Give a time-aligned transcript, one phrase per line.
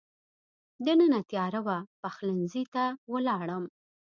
[0.85, 3.63] دننه تېاره وه، پخلنځي ته ولاړم.